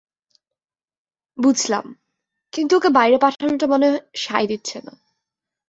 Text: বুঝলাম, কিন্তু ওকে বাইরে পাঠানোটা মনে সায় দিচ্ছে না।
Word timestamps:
বুঝলাম, 1.37 1.85
কিন্তু 2.53 2.73
ওকে 2.77 2.89
বাইরে 2.89 3.17
পাঠানোটা 3.17 3.65
মনে 3.67 3.87
সায় 4.15 4.47
দিচ্ছে 4.47 4.77
না। 4.85 4.93